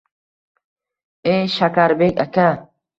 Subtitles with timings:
[1.35, 2.49] E-yyy, Shakarbek aka